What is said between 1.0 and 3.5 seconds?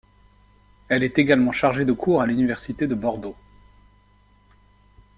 est également chargée de cours à l’université de Bordeaux.